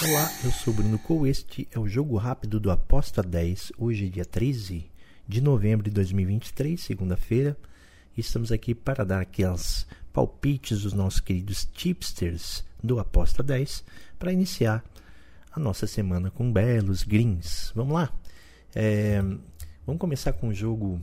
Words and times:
Olá, 0.00 0.32
eu 0.44 0.52
sou 0.52 0.72
Bruno 0.72 0.96
Cou, 0.96 1.26
este 1.26 1.66
é 1.72 1.78
o 1.78 1.88
Jogo 1.88 2.16
Rápido 2.16 2.60
do 2.60 2.70
Aposta 2.70 3.20
10, 3.20 3.72
hoje 3.76 4.06
é 4.06 4.08
dia 4.08 4.24
13 4.24 4.88
de 5.26 5.40
novembro 5.40 5.82
de 5.82 5.90
2023, 5.90 6.80
segunda-feira. 6.80 7.56
Estamos 8.16 8.52
aqui 8.52 8.76
para 8.76 9.04
dar 9.04 9.20
aquelas 9.20 9.88
palpites 10.12 10.82
dos 10.82 10.92
nossos 10.92 11.18
queridos 11.18 11.64
tipsters 11.64 12.64
do 12.80 13.00
Aposta 13.00 13.42
10 13.42 13.84
para 14.20 14.32
iniciar 14.32 14.84
a 15.50 15.58
nossa 15.58 15.84
semana 15.84 16.30
com 16.30 16.52
belos 16.52 17.02
greens. 17.02 17.72
Vamos 17.74 17.94
lá? 17.94 18.12
É, 18.72 19.20
vamos 19.84 20.00
começar 20.00 20.32
com 20.32 20.48
o 20.48 20.54
jogo 20.54 21.02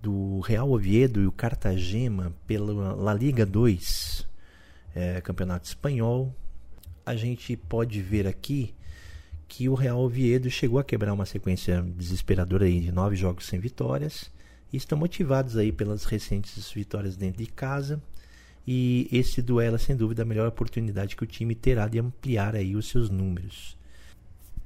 do 0.00 0.38
Real 0.38 0.70
Oviedo 0.70 1.20
e 1.20 1.26
o 1.26 1.32
Cartagena 1.32 2.32
pela 2.46 2.94
La 2.94 3.12
Liga 3.12 3.44
2, 3.44 4.24
é, 4.94 5.20
Campeonato 5.20 5.66
Espanhol. 5.66 6.32
A 7.10 7.16
gente 7.16 7.56
pode 7.56 8.00
ver 8.00 8.28
aqui 8.28 8.72
que 9.48 9.68
o 9.68 9.74
Real 9.74 9.98
Oviedo 9.98 10.48
chegou 10.48 10.78
a 10.78 10.84
quebrar 10.84 11.12
uma 11.12 11.26
sequência 11.26 11.82
desesperadora 11.82 12.66
aí 12.66 12.78
de 12.78 12.92
nove 12.92 13.16
jogos 13.16 13.46
sem 13.46 13.58
vitórias 13.58 14.30
e 14.72 14.76
estão 14.76 14.96
motivados 14.96 15.56
aí 15.56 15.72
pelas 15.72 16.04
recentes 16.04 16.70
vitórias 16.70 17.16
dentro 17.16 17.42
de 17.42 17.50
casa 17.50 18.00
e 18.64 19.08
esse 19.10 19.42
duelo 19.42 19.74
é 19.74 19.78
sem 19.80 19.96
dúvida 19.96 20.22
a 20.22 20.24
melhor 20.24 20.46
oportunidade 20.46 21.16
que 21.16 21.24
o 21.24 21.26
time 21.26 21.52
terá 21.52 21.88
de 21.88 21.98
ampliar 21.98 22.54
aí 22.54 22.76
os 22.76 22.86
seus 22.86 23.10
números. 23.10 23.76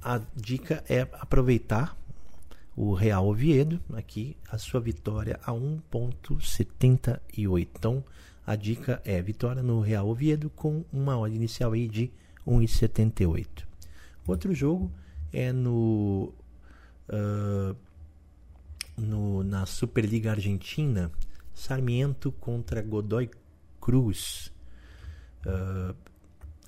A 0.02 0.20
dica 0.36 0.84
é 0.86 1.08
aproveitar 1.12 1.98
o 2.76 2.92
Real 2.92 3.26
Oviedo, 3.26 3.80
aqui 3.94 4.36
a 4.50 4.58
sua 4.58 4.80
vitória 4.80 5.40
a 5.46 5.50
1.78. 5.50 7.68
Então, 7.72 8.04
a 8.46 8.54
dica 8.54 9.00
é 9.02 9.22
vitória 9.22 9.62
no 9.62 9.80
Real 9.80 10.06
Oviedo 10.06 10.50
com 10.50 10.84
uma 10.92 11.18
odd 11.18 11.34
inicial 11.34 11.72
aí 11.72 11.88
de 11.88 12.12
1,78. 12.46 13.64
Outro 14.26 14.54
jogo 14.54 14.90
é 15.32 15.52
no, 15.52 16.32
uh, 17.08 17.76
no 18.96 19.42
na 19.42 19.66
Superliga 19.66 20.30
Argentina, 20.30 21.10
Sarmiento 21.52 22.32
contra 22.32 22.82
Godoy 22.82 23.30
Cruz. 23.80 24.52
Uh, 25.46 25.94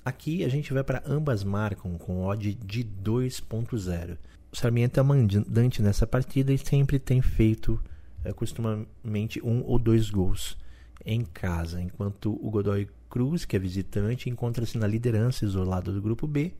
aqui 0.05 0.43
a 0.43 0.49
gente 0.49 0.71
vai 0.71 0.83
para 0.83 1.03
ambas 1.05 1.43
marcam 1.43 1.97
com 1.97 2.23
odd 2.25 2.53
de 2.53 2.83
2.0. 2.83 4.17
O 4.51 4.55
Sarmiento 4.55 4.99
é 4.99 5.03
mandante 5.03 5.81
nessa 5.81 6.07
partida 6.07 6.53
e 6.53 6.57
sempre 6.57 6.99
tem 6.99 7.21
feito 7.21 7.81
é, 8.23 8.31
costumamente 8.33 9.43
um 9.43 9.63
ou 9.65 9.77
dois 9.77 10.09
gols 10.09 10.57
em 11.05 11.23
casa, 11.23 11.81
enquanto 11.81 12.33
o 12.45 12.49
Godoy 12.49 12.89
Cruz, 13.09 13.45
que 13.45 13.55
é 13.55 13.59
visitante, 13.59 14.29
encontra-se 14.29 14.77
na 14.77 14.87
liderança 14.87 15.45
isolado 15.45 15.91
do 15.91 16.01
grupo 16.01 16.27
B 16.27 16.53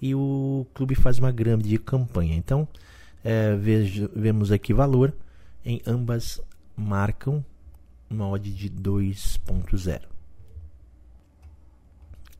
e 0.00 0.14
o 0.14 0.66
clube 0.74 0.94
faz 0.94 1.18
uma 1.18 1.32
grande 1.32 1.76
campanha. 1.78 2.36
Então, 2.36 2.68
é, 3.24 3.56
vejo, 3.56 4.08
vemos 4.14 4.52
aqui 4.52 4.72
valor 4.72 5.12
em 5.64 5.82
ambas 5.86 6.40
marcam 6.76 7.44
uma 8.08 8.28
odd 8.28 8.50
de 8.52 8.70
2.0. 8.70 10.02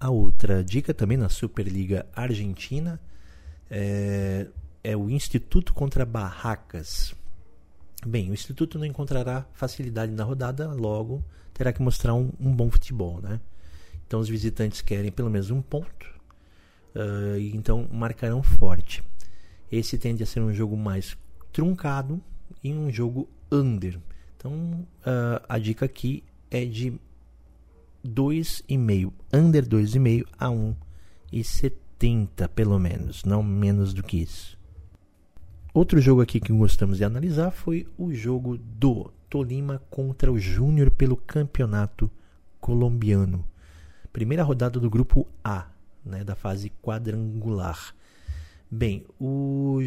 A 0.01 0.11
outra 0.11 0.63
dica 0.63 0.95
também 0.95 1.19
na 1.19 1.29
Superliga 1.29 2.07
Argentina 2.15 3.01
é, 3.69 4.47
é 4.83 4.97
o 4.97 5.11
Instituto 5.11 5.75
contra 5.75 6.07
Barracas. 6.07 7.15
Bem, 8.09 8.31
o 8.31 8.33
Instituto 8.33 8.79
não 8.79 8.87
encontrará 8.87 9.47
facilidade 9.53 10.11
na 10.13 10.25
rodada, 10.25 10.73
logo 10.73 11.23
terá 11.53 11.75
que 11.75 11.83
mostrar 11.83 12.15
um, 12.15 12.33
um 12.41 12.57
bom 12.57 12.71
futebol, 12.71 13.21
né? 13.21 13.39
Então 14.07 14.19
os 14.19 14.31
visitantes 14.31 14.81
querem 14.81 15.13
pelo 15.13 15.29
menos 15.29 15.51
um 15.51 15.61
ponto, 15.61 16.07
uh, 16.95 17.39
então 17.53 17.87
marcarão 17.93 18.43
forte. 18.43 19.05
Esse 19.71 19.99
tende 19.99 20.23
a 20.23 20.27
ser 20.27 20.41
um 20.41 20.55
jogo 20.55 20.75
mais 20.75 21.19
truncado 21.53 22.19
e 22.65 22.73
um 22.73 22.91
jogo 22.91 23.29
under. 23.53 24.01
Então 24.39 24.53
uh, 24.53 25.45
a 25.47 25.59
dica 25.59 25.85
aqui 25.85 26.25
é 26.51 26.65
de 26.65 26.99
2,5, 28.07 29.13
under 29.31 29.69
2,5 29.69 30.25
a 30.39 30.49
1,70 30.49 32.49
pelo 32.49 32.79
menos, 32.79 33.23
não 33.25 33.43
menos 33.43 33.93
do 33.93 34.03
que 34.03 34.23
isso. 34.23 34.58
Outro 35.79 36.01
jogo 36.01 36.21
aqui 36.21 36.41
que 36.41 36.53
gostamos 36.53 36.99
de 36.99 37.05
analisar 37.05 37.53
foi 37.53 37.87
o 37.97 38.13
jogo 38.13 38.59
do 38.59 39.13
Tolima 39.31 39.81
contra 39.89 40.33
o 40.33 40.37
Júnior 40.37 40.91
pelo 40.91 41.17
Campeonato 41.17 42.11
Colombiano. 42.61 43.47
Primeira 44.13 44.43
rodada 44.43 44.81
do 44.81 44.91
grupo 44.91 45.25
A, 45.45 45.69
né, 46.05 46.25
da 46.25 46.35
fase 46.35 46.73
quadrangular. 46.83 47.95
Bem, 48.69 49.07
o 49.21 49.79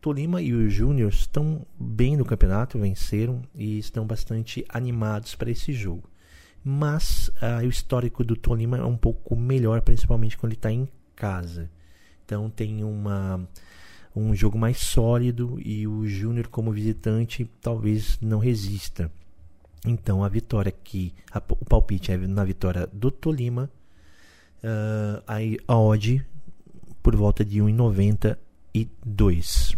Tolima 0.00 0.42
e 0.42 0.52
o 0.52 0.68
Júnior 0.68 1.10
estão 1.10 1.64
bem 1.78 2.16
no 2.16 2.24
campeonato, 2.24 2.76
venceram 2.76 3.40
e 3.54 3.78
estão 3.78 4.04
bastante 4.04 4.64
animados 4.68 5.36
para 5.36 5.48
esse 5.48 5.72
jogo. 5.72 6.10
Mas 6.64 7.30
ah, 7.40 7.60
o 7.62 7.68
histórico 7.68 8.24
do 8.24 8.34
Tolima 8.34 8.78
é 8.78 8.84
um 8.84 8.96
pouco 8.96 9.36
melhor, 9.36 9.80
principalmente 9.80 10.36
quando 10.36 10.50
ele 10.50 10.58
está 10.58 10.72
em 10.72 10.88
casa. 11.14 11.70
Então 12.24 12.50
tem 12.50 12.82
uma 12.82 13.48
um 14.14 14.34
jogo 14.34 14.56
mais 14.56 14.78
sólido 14.78 15.58
e 15.60 15.86
o 15.86 16.06
Júnior 16.06 16.48
como 16.48 16.72
visitante 16.72 17.46
talvez 17.60 18.18
não 18.20 18.38
resista. 18.38 19.12
Então 19.84 20.24
a 20.24 20.28
vitória 20.28 20.70
aqui, 20.70 21.12
a, 21.32 21.38
o 21.38 21.64
palpite 21.64 22.12
é 22.12 22.16
na 22.16 22.44
vitória 22.44 22.88
do 22.92 23.10
Tolima, 23.10 23.68
uh, 24.62 25.20
aí 25.26 25.58
a 25.66 25.76
odd 25.76 26.24
por 27.02 27.16
volta 27.16 27.44
de 27.44 27.58
1,92. 27.60 29.76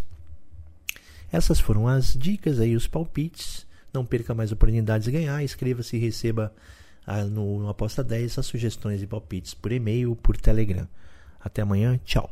Essas 1.32 1.58
foram 1.58 1.88
as 1.88 2.14
dicas 2.14 2.60
aí, 2.60 2.76
os 2.76 2.86
palpites. 2.86 3.66
Não 3.92 4.06
perca 4.06 4.32
mais 4.34 4.52
oportunidades 4.52 5.06
de 5.06 5.10
ganhar. 5.10 5.42
Inscreva-se 5.42 5.96
e 5.96 5.98
receba 5.98 6.54
uh, 7.06 7.24
no, 7.28 7.58
no 7.60 7.68
Aposta 7.68 8.04
10 8.04 8.38
as 8.38 8.46
sugestões 8.46 9.02
e 9.02 9.06
palpites 9.06 9.54
por 9.54 9.72
e-mail, 9.72 10.14
por 10.14 10.36
Telegram. 10.36 10.86
Até 11.40 11.62
amanhã, 11.62 11.98
tchau. 12.04 12.30